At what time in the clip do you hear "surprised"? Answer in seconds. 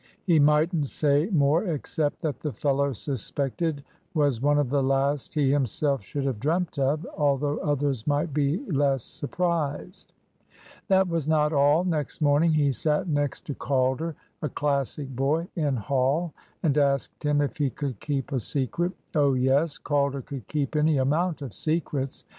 9.03-10.11